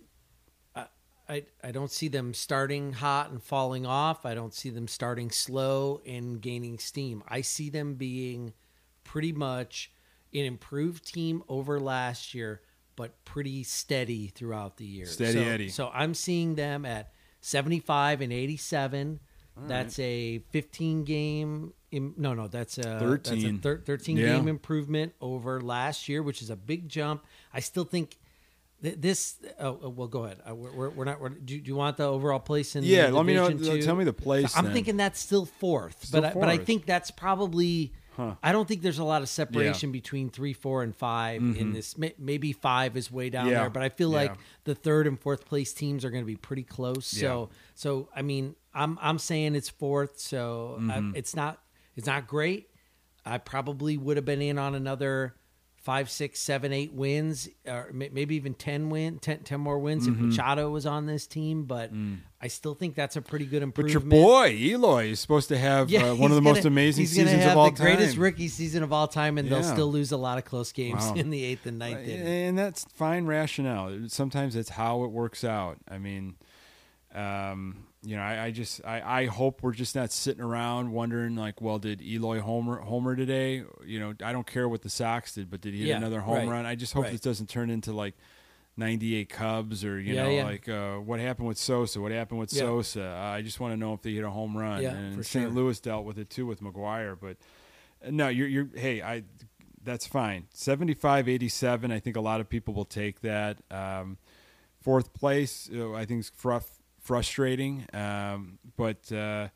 [0.76, 0.88] I-
[1.30, 4.26] I I don't see them starting hot and falling off.
[4.26, 7.24] I don't see them starting slow and gaining steam.
[7.28, 8.54] I see them being
[9.06, 9.92] pretty much
[10.34, 12.62] an improved team over last year,
[12.96, 15.06] but pretty steady throughout the year.
[15.06, 15.70] Steady so, Eddie.
[15.70, 19.20] So I'm seeing them at 75 and 87.
[19.56, 21.74] That's a 15 game.
[21.92, 23.60] im- No, no, that's a That's a 13.
[23.60, 24.36] thir- 13 Yeah.
[24.36, 27.24] game improvement over last year, which is a big jump.
[27.54, 28.18] I still think
[28.82, 29.36] th- this.
[29.60, 30.40] Oh, oh, well, go ahead.
[30.50, 31.22] Uh, we're, we're, not.
[31.22, 32.82] We're, do, do you want the overall place in?
[32.84, 33.50] The Yeah, let me know.
[33.52, 33.82] too?
[33.84, 34.54] Tell me the place.
[34.54, 37.94] So I'm thinking that's still fourth, Still but I, but I think that's probably.
[38.16, 38.36] Huh.
[38.44, 41.96] I don't think there's a lot of separation between three, four, and 5 in this.
[42.20, 43.52] Maybe five is way down Mm-hmm.
[43.54, 43.60] Yeah.
[43.62, 44.34] there, but I feel like
[44.66, 47.08] the third and fourth place teams are going to be pretty close.
[47.08, 50.20] So, so I mean, I'm I'm saying it's fourth.
[50.20, 51.12] So Mm-hmm.
[51.16, 51.60] it's not
[51.96, 52.70] it's not great.
[53.26, 55.36] I probably would have been in on another
[55.76, 60.16] five, six, seven, eight wins, or maybe even 10 win, 10, 10 more wins Mm-hmm.
[60.30, 61.64] if Machado was on this team.
[61.66, 61.92] But
[62.42, 64.10] I still think that's a pretty good improvement.
[64.10, 66.68] But your boy Eloy is supposed to have Yeah, uh, one of the most gonna-
[66.70, 69.50] amazing he's gonna seasons have of all the greatest rookie season of all time, and
[69.50, 71.16] they'll still lose a lot of close games Wow.
[71.16, 72.28] in the eighth and ninth inning.
[72.28, 74.08] and that's fine rationale.
[74.08, 75.80] Sometimes it's how it works out.
[75.90, 76.36] I mean,
[77.14, 81.36] um, you know, I, I just I, I hope we're just not sitting around wondering
[81.36, 83.64] like, well, did Eloy homer homer today?
[83.86, 86.20] You know, I don't care what the Sox did, but did he hit Yeah, another
[86.22, 86.66] home right, run?
[86.66, 87.12] I just hope right.
[87.12, 88.16] this doesn't turn into like.
[88.76, 90.44] 98 Cubs, or you Yeah, know, yeah.
[90.46, 92.02] like uh, what happened with Sosa?
[92.02, 92.50] What happened with.
[92.50, 93.06] Sosa?
[93.06, 94.82] Uh, I just want to know if they hit a home run.
[94.82, 95.46] Yeah, and St.
[95.46, 95.48] sure.
[95.52, 97.38] Louis dealt with it too with McGwire, but
[98.04, 98.68] uh, no, you're you're.
[98.74, 99.26] Hey, I
[99.84, 100.48] that's fine.
[100.56, 103.60] 75 87, I think a lot of people will take that.
[103.70, 104.18] Um,
[104.82, 109.48] fourth place, uh, I think is fruf- frustrating, um, but uh,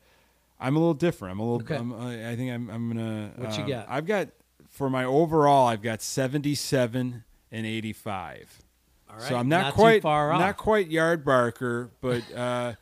[0.60, 1.32] I'm a little different.
[1.32, 1.62] I'm a little.
[1.62, 1.76] Okay.
[1.76, 2.70] I'm, I I think I'm.
[2.70, 3.32] I'm gonna.
[3.36, 3.86] What you um, got?
[3.88, 4.28] I've got
[4.68, 5.66] for my overall.
[5.66, 8.62] I've got 77 and 85.
[9.08, 10.40] All right, So I'm not, not quite far off.
[10.40, 12.74] not quite yard barker, but uh,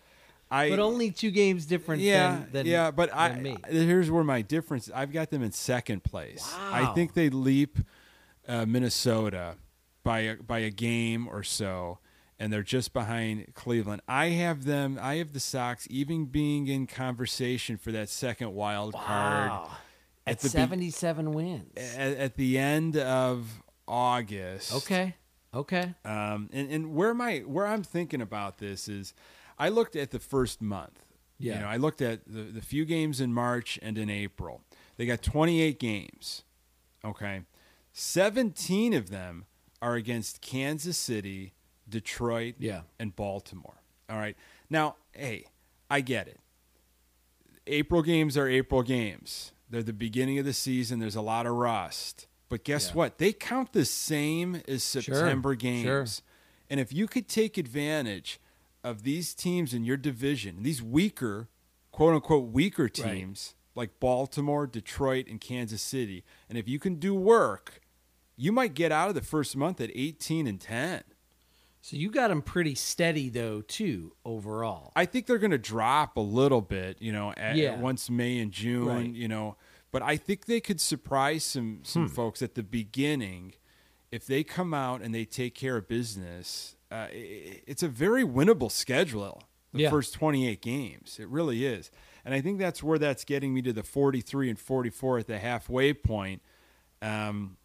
[0.51, 2.03] I but only two games different.
[2.03, 2.91] yeah, than, than yeah.
[2.91, 3.57] But I than me.
[3.69, 4.91] here's where my difference.
[4.95, 6.53] I've got them in second place.
[6.53, 6.71] Wow.
[6.73, 7.79] I think they leap
[8.49, 9.55] uh, Minnesota
[10.03, 11.99] by a, by a game or so,
[12.39, 14.03] and they're just behind Cleveland.
[14.07, 14.99] I have them.
[15.01, 19.71] I have the Sox even being in conversation for that second wild card Wow.
[20.27, 21.73] at At the be- seventy-seven wins.
[21.77, 24.75] at, at the end of August.
[24.75, 25.15] okay.
[25.55, 25.95] Okay.
[26.05, 29.15] Um, and, and where my where I'm thinking about this is,
[29.59, 31.01] I looked at the first month.
[31.39, 31.55] Yeah.
[31.55, 34.61] You know, I looked at the, the few games in March and in April.
[34.99, 36.43] They got 28 games.
[37.05, 37.43] Okay.
[37.93, 39.47] 17 of them
[39.81, 41.55] are against Kansas City,
[41.89, 42.83] Detroit, Yeah.
[42.99, 43.81] and Baltimore.
[44.09, 44.37] All right.
[44.71, 45.47] Now, hey,
[45.91, 46.41] I get it.
[47.67, 49.53] April games are April games.
[49.69, 50.99] They're the beginning of the season.
[51.01, 52.27] There's a lot of rust.
[52.49, 52.95] But guess Yeah.
[52.95, 53.19] what?
[53.19, 55.83] They count the same as September games.
[55.85, 56.07] sure.
[56.71, 58.41] And if you could take advantage
[58.85, 61.49] of these teams in your division, these weaker,
[61.91, 67.15] quote unquote, weaker teams like Baltimore, Detroit, and Kansas City, and if you can do
[67.15, 67.81] work,
[68.37, 71.03] you might get out of the first month at 18 and 10.
[71.87, 74.91] So you got them pretty steady though too overall.
[74.97, 77.79] I think they're going to drop a little bit, you know, at, Yeah.
[77.79, 79.09] once May and June, Right.
[79.09, 79.57] you know,
[79.93, 82.13] but I think they could surprise some some Hmm.
[82.13, 83.55] folks at the beginning
[84.11, 86.75] if they come out and they take care of business.
[86.91, 89.45] Uh, i- it's a very winnable schedule.
[89.73, 89.91] The Yeah.
[89.91, 91.93] first 28 games, it really is,
[92.25, 95.39] and I think that's where that's getting me to the 43 and 44 at the
[95.39, 96.43] halfway point.
[97.01, 97.59] Um,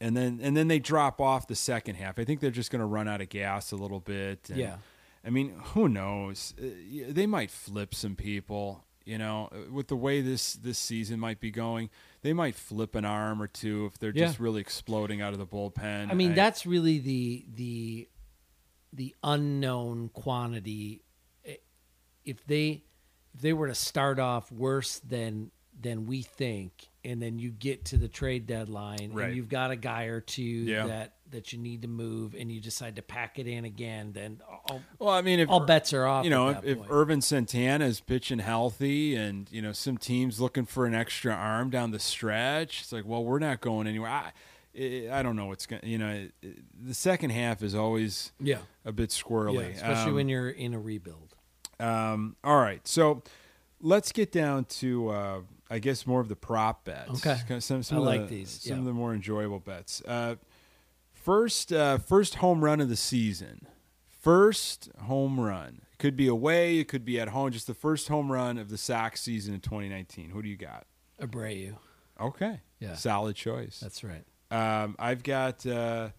[0.00, 2.18] and then and then they drop off the second half.
[2.18, 4.48] I think they're just going to run out of gas a little bit.
[4.50, 4.76] and- Yeah.
[5.26, 6.52] I mean, who knows?
[6.60, 6.66] Uh,
[7.08, 8.84] They might flip some people.
[9.06, 11.90] You know, uh, with the way this this season might be going,
[12.22, 14.26] they might flip an arm or two if they're Yeah.
[14.26, 16.10] just really exploding out of the bullpen.
[16.10, 18.08] I mean, that's really the the
[18.92, 21.02] the unknown quantity.
[22.24, 22.84] If they
[23.34, 27.84] if they were to start off worse than than we think, and then you get
[27.86, 29.26] to the trade deadline Right.
[29.28, 30.86] and you've got a guy or two Yeah.
[30.86, 34.40] that that you need to move, and you decide to pack it in again, then
[34.68, 36.22] all, well, I mean, if all bets are off.
[36.22, 36.78] you know, if, if.
[36.88, 41.70] Ervin Santana is pitching healthy and, you know, some teams looking for an extra arm
[41.70, 44.10] down the stretch, it's like, well, we're not going anywhere.
[44.10, 46.28] I, I don't know what's going to, you know,
[46.80, 49.74] the second half is always yeah, a bit yeah, squirrely.
[49.74, 51.34] especially Um, when you're in a rebuild.
[51.80, 53.24] Um, all right, so
[53.80, 55.40] let's get down to uh,
[55.74, 57.10] I guess more of the prop bets.
[57.10, 57.36] Okay.
[57.48, 58.78] Kind of Some, some I of like the, these, Some yeah.
[58.78, 60.00] of the more enjoyable bets.
[60.06, 60.36] Uh,
[61.12, 63.66] first, uh, first home run of the season.
[64.06, 65.82] First home run.
[65.92, 66.78] It could be away.
[66.78, 67.50] It could be at home.
[67.50, 70.30] Just the first home run of the Sox season in 2019.
[70.30, 70.86] Who do you got?
[71.20, 71.74] Abreu,
[72.20, 72.60] Okay.
[72.78, 72.94] Yeah.
[72.94, 73.80] Solid choice.
[73.80, 74.24] that's right.
[74.52, 76.10] Um, I've got uh,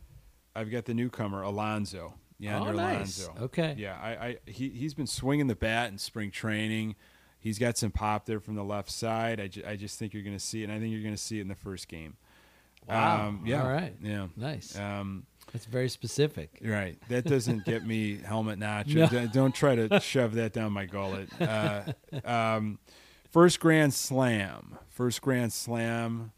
[0.53, 2.15] I've got the newcomer Alonso.
[2.39, 3.23] Yonder oh, nice.
[3.25, 3.45] Alonso.
[3.45, 3.75] Okay.
[3.77, 6.95] Yeah, I, I he he's been swinging the bat in spring training.
[7.45, 9.39] He's got some pop there from the left side.
[9.39, 11.13] I, ju- I just think you're going to see it, and I think you're going
[11.13, 12.17] to see it in the first game.
[12.89, 13.27] Wow.
[13.27, 13.61] Um, yeah.
[13.61, 13.93] All right.
[14.01, 14.27] Yeah.
[14.35, 14.75] Nice.
[14.75, 16.57] Um, That's very specific.
[16.63, 16.97] right.
[17.09, 18.95] That doesn't get me helmet nacho.
[18.95, 19.07] No.
[19.07, 21.29] Don't- Don't try to shove that down my gullet.
[21.39, 21.83] Uh,
[22.25, 22.79] um,
[23.31, 24.79] first grand slam.
[24.89, 26.31] First grand slam.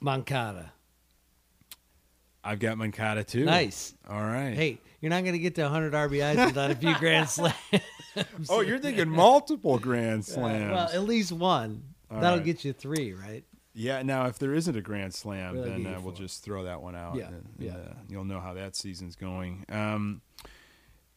[0.00, 0.72] Moncada.
[2.42, 3.46] I've got Moncada too.
[3.46, 3.94] Nice.
[4.06, 4.52] All right.
[4.54, 7.56] Hey, you're not going to get to 100 RBIs without a few grand slams.
[8.48, 10.70] Oh, you're thinking multiple grand slams.
[10.72, 11.82] well, at least one.
[12.10, 12.44] All That'll right.
[12.44, 13.44] get you three, right?
[13.72, 16.62] Yeah, now if there isn't a grand slam, Well, that'll then uh, we'll just throw
[16.64, 17.16] that one out.
[17.16, 17.72] Yeah, and, yeah.
[17.72, 19.64] uh, you'll know how that season's going.
[19.68, 20.20] Um,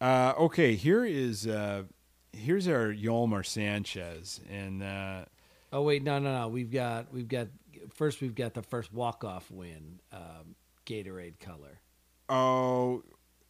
[0.02, 1.84] uh, okay, here is uh,
[2.34, 5.26] here's our Yolmer Sanchez, and uh,
[5.72, 6.48] Oh wait, no, no, no.
[6.48, 7.48] We've got we've got
[7.94, 10.56] first we've got the first walk off win, um,
[10.86, 11.80] Gatorade color.
[12.30, 13.04] oh,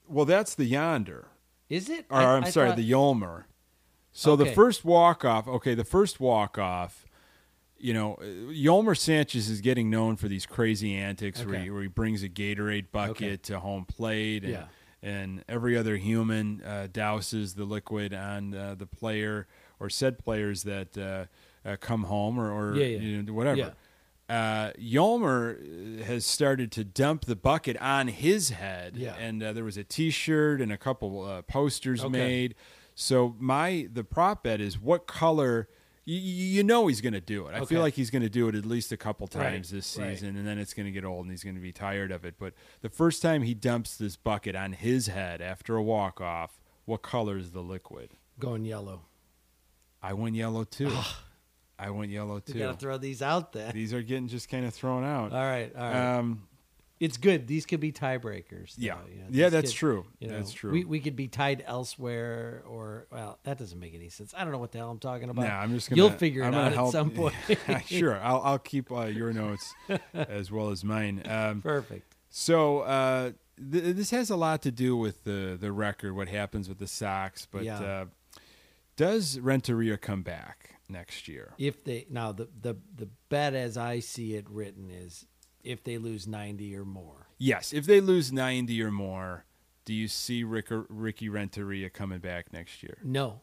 [0.10, 1.28] well, that's the Yonder,
[1.70, 2.06] Is it?
[2.10, 3.44] or I- I'm I sorry, thought- the Yolmer.
[4.12, 7.06] So the first walk off, okay, the first walk off.
[7.80, 8.18] You know,
[8.50, 12.30] Yolmer Sanchez is getting known for these crazy antics where, he, where he brings a
[12.30, 13.38] Gatorade bucket Okay.
[13.38, 14.66] to home plate, and Yeah.
[15.04, 19.46] and every other human uh, douses the liquid on uh, the player
[19.80, 21.26] or said players that uh,
[21.70, 22.98] uh, come home or, or Yeah, yeah.
[23.00, 23.76] You know, whatever.
[24.30, 29.16] Uh, Yolmer has started to dump the bucket on his head, Yeah.
[29.16, 32.10] and uh, there was a T-shirt and a couple uh, posters Okay.
[32.12, 32.56] made.
[32.94, 35.70] So my the prop bet is what color.
[36.04, 37.52] You, you know he's going to do it.
[37.54, 37.66] I Okay.
[37.76, 40.12] feel like he's going to do it at least a couple Right, times this right.
[40.14, 42.24] season, and then it's going to get old, and he's going to be tired of
[42.26, 42.36] it.
[42.40, 46.60] But the first time he dumps this bucket on his head after a walk off,
[46.86, 48.12] what color is the liquid?
[48.40, 49.02] going yellow.
[50.02, 50.92] I went yellow too.
[51.80, 52.54] I went yellow too.
[52.60, 53.72] got to throw these out there.
[53.72, 55.32] These are getting just kind of thrown out.
[55.34, 56.18] All right, all right.
[56.18, 56.44] Um,
[57.00, 57.46] it's good.
[57.46, 58.74] These could be tiebreakers.
[58.76, 60.06] though, yeah, you know, yeah, that's could- true.
[60.18, 60.72] you know, that's true.
[60.72, 64.34] We we could be tied elsewhere, or well, that doesn't make any sense.
[64.36, 65.44] I don't know what the hell I'm talking about.
[65.46, 66.02] Yeah, I'm just gonna.
[66.02, 67.36] You'll figure I'm it out help- at some point.
[67.86, 69.76] sure, I'll I'll keep uh, your notes
[70.16, 71.22] as well as mine.
[71.26, 72.16] Um, Perfect.
[72.30, 73.32] so uh,
[73.72, 76.88] th- this has a lot to do with the the record, what happens with the
[76.88, 77.46] Sox.
[77.46, 77.80] But Yeah.
[77.80, 78.06] uh,
[78.96, 81.54] does Renteria come back next year?
[81.58, 85.26] If they now the the the bet as I see it written is
[85.64, 87.28] if they lose 90 or more.
[87.38, 89.46] Yes, if they lose 90 or more,
[89.86, 92.98] do you see Rick, Ricky Renteria coming back next year?
[93.04, 93.42] No,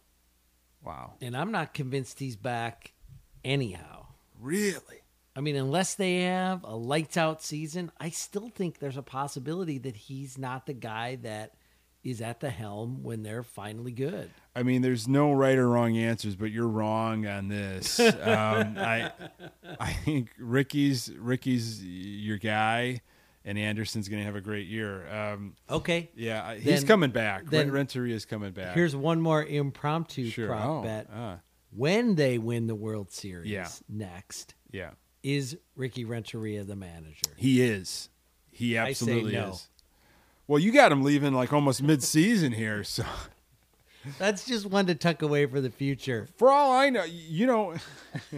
[0.84, 2.92] Wow, and I'm not convinced he's back
[3.44, 4.06] anyhow.
[4.38, 5.00] really?
[5.36, 9.78] I mean, unless they have a lights out season, I still think there's a possibility
[9.78, 11.54] that he's not the guy that
[12.04, 14.30] is at the helm when they're finally good.
[14.54, 17.98] I mean, there's no right or wrong answers, but you're wrong on this.
[18.24, 19.10] Um, I,
[19.80, 23.00] I think Ricky's Ricky's your guy,
[23.44, 25.08] and Anderson's going to have a great year.
[25.12, 26.10] Um, Okay.
[26.14, 27.46] yeah, I- he's Then- coming back.
[27.46, 28.74] then- Renteria is coming back.
[28.74, 30.48] Here's one more impromptu sure.
[30.48, 31.08] prop oh, bet.
[31.12, 31.38] ah,
[31.70, 33.68] When they win the World Series Yeah.
[33.88, 34.90] next, yeah,
[35.22, 37.30] is Ricky Renteria the manager?
[37.36, 38.08] he is.
[38.50, 39.50] He absolutely no.
[39.50, 39.68] is.
[40.46, 43.04] Well, you got him leaving like almost mid-season here, so.
[44.18, 46.28] That's just one to tuck away for the future.
[46.36, 47.74] For all I know, you know.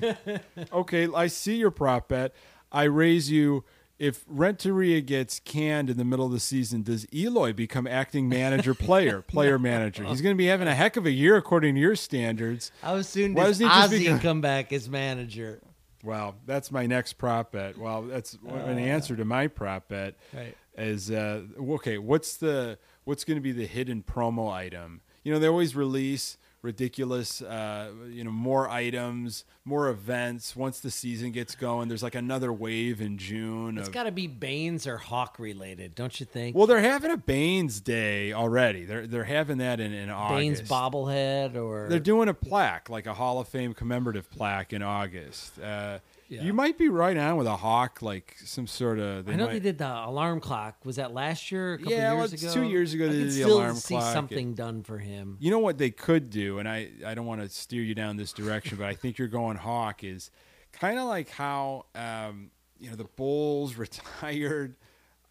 [0.73, 2.35] okay, I see your prop bet.
[2.71, 3.65] I raise you.
[3.99, 8.75] If Renteria gets canned in the middle of the season, does Eloy become acting manager,
[8.75, 10.05] player, player manager?
[10.05, 12.71] He's going to be having a heck of a year according to your standards.
[12.83, 15.63] How soon Why does Ozzie become- come back as manager?
[16.05, 17.79] Well, that's my next prop bet.
[17.79, 18.81] Well, that's an uh.
[18.81, 20.15] answer to my prop bet.
[20.33, 20.55] Right.
[20.77, 21.99] Is uh, okay.
[21.99, 25.01] What's the what's going to be the hidden promo item?
[25.25, 30.57] You know, they always release ridiculous, uh, you know, more items, more events.
[30.57, 33.79] Once the season gets going, there's like another wave in June.
[33.79, 36.57] It's Of, got to be Baines or Hawk related, don't you think?
[36.57, 38.85] well, they're having a Baines Day already.
[38.85, 40.65] They're they're having that in in Baines August.
[40.73, 45.59] bobblehead or They're doing a plaque, like a Hall of Fame commemorative plaque in August.
[45.61, 46.43] Uh, Yeah.
[46.43, 49.29] You might be right on with a hawk, like some sort of.
[49.29, 50.85] I know might- they did the alarm clock.
[50.85, 51.75] Was that last year?
[51.75, 52.55] A couple Yeah, well, years it's ago.
[52.55, 54.13] two years ago I they did the alarm see clock.
[54.13, 55.37] something done for him.
[55.41, 58.17] You know what they could do, and I, I don't want to steer you down
[58.17, 60.31] this direction, but I think you're going hawk is
[60.73, 64.75] kind of like how um, you know the Bulls retired.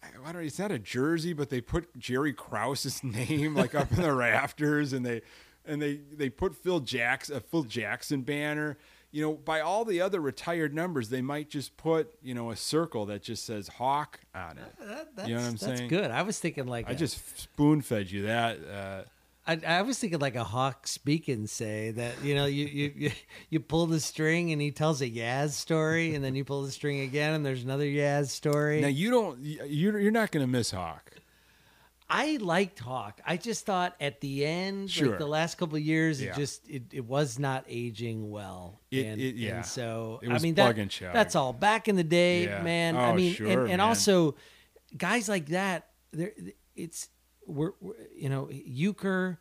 [0.02, 0.44] I I don't.
[0.44, 4.92] It's not a jersey, but they put Jerry Krause's name like up in the rafters,
[4.94, 5.20] and they
[5.66, 8.78] and they they put Phil Jackson a Phil Jackson banner.
[9.16, 12.56] You know, by all the other retired numbers, they might just put you know a
[12.56, 14.74] circle that just says Hawk on it.
[14.78, 15.88] That, that's, You know what I'm that's saying?
[15.88, 16.10] good.
[16.10, 18.58] I was thinking like I a- just spoon fed you that.
[18.62, 19.02] Uh,
[19.46, 22.92] I, I was thinking like a hawk speak and say that you know you, you
[22.94, 23.10] you
[23.48, 26.70] you pull the string and he tells a Yaz story and then you pull the
[26.70, 28.82] string again and there's another Yaz story.
[28.82, 29.38] now you don't.
[29.40, 31.12] You're you're not going to miss Hawk.
[32.08, 33.20] I liked Hawk.
[33.26, 35.08] I just thought at the end, Sure.
[35.08, 36.30] like the last couple of years, Yeah.
[36.30, 38.80] it just it, it was not aging well.
[38.90, 39.56] It- and, it- yeah.
[39.56, 41.52] and so It was I mean plug that, that's all.
[41.52, 42.62] Back in the day, Yeah.
[42.62, 42.96] man.
[42.96, 44.36] Oh, I mean, sure, and, and also
[44.96, 45.88] guys like that.
[46.12, 46.32] There,
[46.76, 47.08] it's
[47.44, 49.38] we're, we're you know Uecker,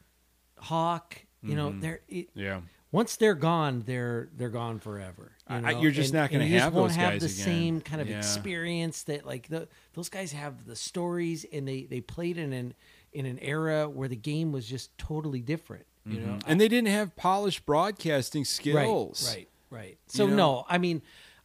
[0.57, 1.17] Hawk.
[1.43, 1.81] You know, mm-hmm.
[1.81, 2.61] they're it, Yeah.
[2.91, 5.33] once they're gone, they're they're gone forever.
[5.49, 5.81] You I- know?
[5.81, 7.55] you're just And- not you just have won't those have guys the again.
[7.55, 8.17] same kind of Yeah.
[8.17, 12.73] experience that like the those guys have the stories and they they played in an
[13.13, 15.85] in an era where the game was just totally different.
[16.05, 16.27] You mm-hmm.
[16.31, 19.27] know, And they didn't have polished broadcasting skills.
[19.29, 19.97] Right, right, right.
[20.07, 20.35] So know?
[20.35, 21.01] no, I mean,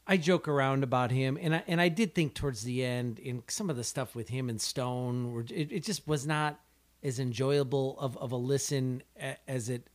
[0.06, 3.42] I joke around about him, and I and I did think towards the end in
[3.48, 6.58] some of the stuff with him and Stone, were, it, it just was not
[7.02, 9.02] as enjoyable of, of a listen
[9.46, 9.88] as it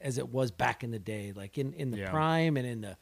[0.00, 2.10] as it was back in the day, like in, in the Yeah.
[2.10, 2.96] prime and in the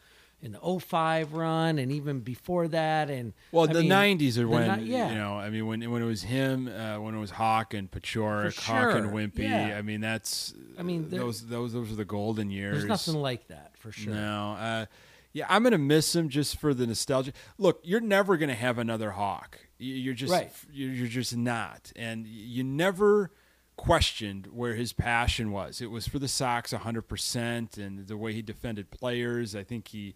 [0.44, 4.46] in the 05 run and even before that and Well, I the mean, '90s are
[4.46, 5.34] when ni- yeah you know.
[5.38, 8.60] I mean, when when it was him, uh, when it was Hawk and Paciorek, For
[8.72, 9.38] Hawk and Wimpy.
[9.38, 9.74] yeah.
[9.78, 10.52] I mean, that's.
[10.78, 12.76] I mean, those those those are the golden years.
[12.78, 14.12] there's nothing like that for sure.
[14.12, 14.52] No.
[14.60, 14.86] Uh,
[15.32, 17.32] yeah, I'm gonna miss him just for the nostalgia.
[17.58, 19.58] Look, you're never gonna have another Hawk.
[19.78, 20.52] You- You're just Right.
[20.72, 23.30] you're just not, and you never
[23.76, 25.80] questioned where his passion was.
[25.80, 29.54] It was for the Sox 100%, and the way he defended players.
[29.54, 30.14] I think he,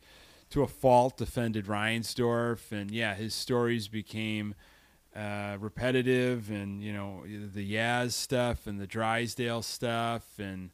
[0.50, 4.54] to a fault, defended Reinsdorf, and yeah, his stories became
[5.14, 10.70] uh, repetitive, and you know the Yaz stuff and the Drysdale stuff, and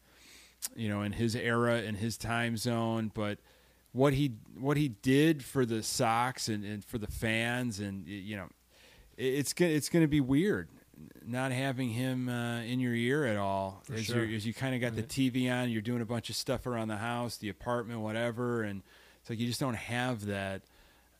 [0.76, 3.38] you know in his era in his time zone, but.
[3.92, 8.34] What he what he did for the Sox and, and for the fans and you
[8.34, 8.48] know
[9.16, 10.68] it's gonna it's gonna be weird
[11.26, 14.24] not having him uh, in your ear at all as, sure.
[14.24, 16.88] as you kind of got the TV on, you're doing a bunch of stuff around
[16.88, 18.82] the house, the apartment, whatever, and
[19.20, 20.62] it's like you just don't have that.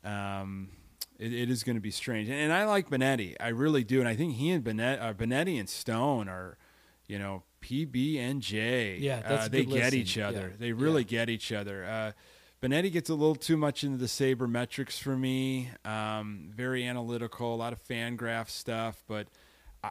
[0.05, 0.71] Um,
[1.19, 4.01] it, it is going to be strange, and, and I like Benetti, I really do,
[4.01, 6.59] and I think he and Benetti, uh, Benetti and Stone are,
[7.07, 8.99] you know, PB and J.
[9.01, 9.99] Yeah, that's uh, they get listen.
[9.99, 10.49] each other.
[10.51, 10.57] Yeah.
[10.59, 11.85] They really get each other.
[11.85, 12.13] Uh,
[12.63, 15.71] Benetti gets a little too much into the sabermetrics for me.
[15.85, 19.29] Um, very analytical, a lot of fan graph stuff, but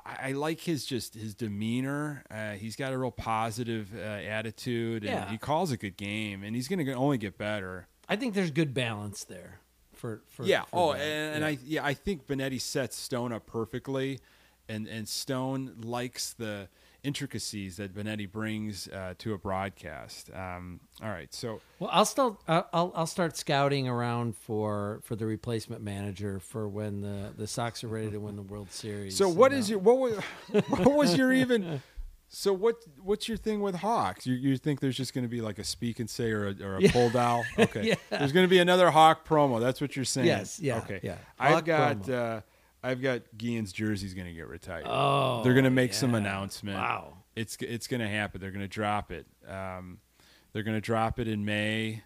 [0.06, 2.24] I, I like his just his demeanor.
[2.32, 5.30] Uh, he's got a real positive uh, attitude, and Yeah.
[5.30, 7.88] he calls a good game, and he's going to only get better.
[8.10, 9.60] I think there's good balance there
[9.94, 10.64] for for yeah.
[10.64, 11.48] for Oh, and Yeah.
[11.48, 14.20] I yeah I think Benetti sets Stone up perfectly,
[14.68, 16.68] and and Stone likes the
[17.04, 20.30] intricacies that Benetti brings uh, to a broadcast.
[20.34, 25.16] Um, all right, so Well, I'll still I'll I'll- I'll start scouting around for for
[25.16, 29.18] the replacement manager for when the the Sox are ready to win the World Series.
[29.18, 30.18] so what is uh, your what was
[30.70, 31.82] what was your even?
[32.36, 34.26] So what what's your thing with Hawks?
[34.26, 36.64] You, you think there's just going to be like a speak and say or a,
[36.64, 36.92] or a Yeah.
[36.92, 37.44] pull down?
[37.60, 37.96] Okay, Yeah.
[38.10, 39.60] there's going to be another Hawk promo.
[39.62, 40.28] That's what you're saying.
[40.28, 41.18] Yes, yeah, Okay, yeah.
[41.38, 42.42] I've got uh,
[42.84, 44.86] I've got Guillen's jersey's going to get retired.
[44.88, 46.78] Oh, they're going to make some announcement.
[46.78, 47.14] Wow.
[47.36, 48.42] it's it's going to happen.
[48.42, 49.26] They're going to drop it.
[49.48, 50.00] Um,
[50.52, 52.04] they're going to drop it in May,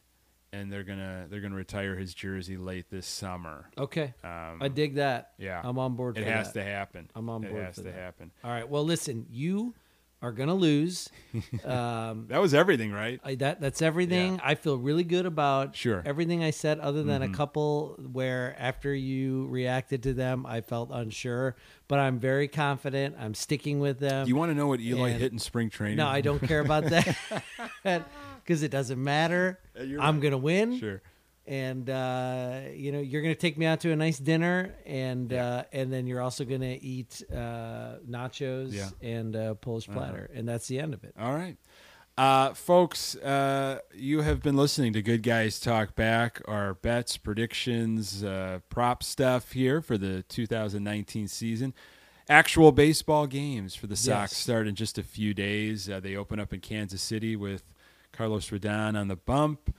[0.53, 3.69] and they're gonna they're going to retire his jersey late this summer.
[3.77, 5.31] Okay, Um, I dig that.
[5.37, 6.17] yeah, I'm on board.
[6.17, 6.63] It has that.
[6.63, 7.09] to happen.
[7.15, 7.55] I'm on board.
[7.55, 7.93] It has to that.
[7.93, 8.31] happen.
[8.43, 8.67] All right.
[8.69, 9.73] Well, listen, you
[10.21, 11.09] are gonna lose.
[11.63, 13.19] Um, That was everything, right?
[13.23, 14.39] I, that that's everything.
[14.43, 15.97] I feel really good about Sure.
[15.99, 16.07] Mm-hmm.
[16.07, 20.89] everything I said, other than a couple where after you reacted to them, I felt
[20.91, 21.55] unsure.
[21.87, 23.15] But I'm very confident.
[23.19, 24.25] I'm sticking with them.
[24.25, 25.97] Do you want to know what Eli and- hit in spring training?
[25.97, 27.15] no, I don't care about that
[28.43, 29.59] because it doesn't matter.
[29.79, 30.19] I'm right.
[30.21, 30.79] gonna win.
[30.79, 31.01] Sure.
[31.47, 35.63] And uh, you know you're gonna take me out to a nice dinner, and uh,
[35.71, 38.89] and then you're also gonna eat uh, nachos Yeah.
[39.01, 41.13] and uh, Polish platter, and that's the end of it.
[41.19, 41.57] All right.
[42.17, 48.23] Uh, folks, uh, you have been listening to Good Guys Talk Back, our bets, predictions,
[48.23, 51.75] uh, prop stuff here for the 2019 season.
[52.27, 54.37] Actual baseball games for the Sox Yes.
[54.37, 55.87] start in just a few days.
[55.89, 57.71] Uh, they open up in Kansas City with
[58.11, 59.73] Carlos Rodon on the bump.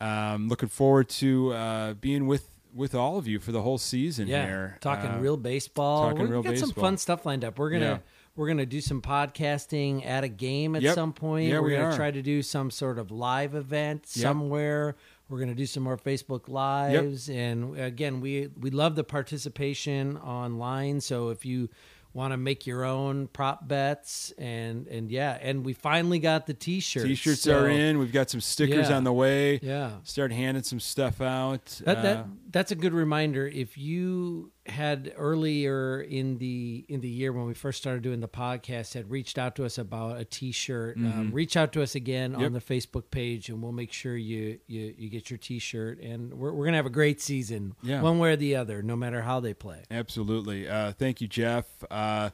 [0.00, 4.28] Um, looking forward to uh, being with, with all of you for the whole season
[4.28, 4.78] Yeah, here.
[4.80, 6.02] talking Uh, real baseball.
[6.10, 7.58] talking We've real got some fun stuff lined up.
[7.58, 7.98] We're gonna Yeah.
[8.36, 10.94] we're gonna do some podcasting at a game at Yep.
[10.94, 11.48] some point.
[11.48, 11.96] Yeah, we're we gonna are.
[11.96, 14.22] try to do some sort of live event Yep.
[14.22, 14.96] somewhere.
[15.30, 21.00] We're gonna do some more Facebook lives, and again, we we love the participation online.
[21.00, 21.70] So if you
[22.16, 26.54] want to make your own prop bets and and yeah and we finally got the
[26.54, 27.98] t-shirts T-shirts So are in.
[27.98, 28.96] We've got some stickers Yeah.
[28.96, 29.60] on the way.
[29.62, 31.66] yeah Start handing some stuff out.
[31.84, 32.26] That, Uh, that
[32.56, 33.46] that's a good reminder.
[33.46, 38.28] If you had earlier in the in the year when we first started doing the
[38.28, 42.32] podcast had reached out to us about a T-shirt, um, reach out to us again
[42.32, 42.40] Mm-hmm.
[42.40, 42.46] Yep.
[42.46, 46.00] on the Facebook page, and we'll make sure you you, you get your T-shirt.
[46.00, 48.00] And we're we're gonna have a great season, Yeah.
[48.02, 49.82] one way or the other, no matter how they play.
[49.90, 50.68] Absolutely.
[50.68, 51.66] Uh, thank you, Jeff.
[51.90, 52.30] Uh,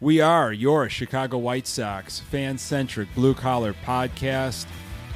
[0.00, 4.66] we are your Chicago White Sox fan centric blue collar podcast.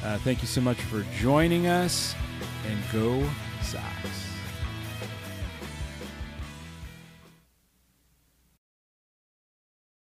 [0.03, 2.13] Uh, thank you so much for joining us
[2.69, 3.27] and go
[3.63, 4.24] Sox.